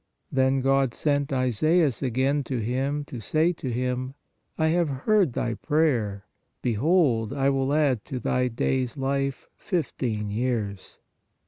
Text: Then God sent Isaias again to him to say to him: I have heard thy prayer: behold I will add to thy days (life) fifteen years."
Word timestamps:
Then 0.31 0.61
God 0.61 0.95
sent 0.95 1.31
Isaias 1.31 2.01
again 2.01 2.43
to 2.45 2.57
him 2.57 3.05
to 3.05 3.19
say 3.19 3.53
to 3.53 3.71
him: 3.71 4.15
I 4.57 4.69
have 4.69 4.89
heard 5.05 5.33
thy 5.33 5.53
prayer: 5.53 6.25
behold 6.63 7.33
I 7.33 7.51
will 7.51 7.71
add 7.71 8.03
to 8.05 8.19
thy 8.19 8.47
days 8.47 8.97
(life) 8.97 9.47
fifteen 9.55 10.31
years." 10.31 10.97